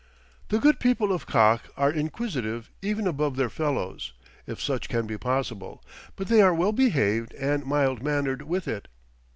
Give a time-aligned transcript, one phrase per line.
[0.49, 4.13] The good people of Kakh are inquisitive even above their fellows,
[4.47, 5.83] if such can be possible,
[6.15, 8.87] but they are well behaved and mild mannered with it.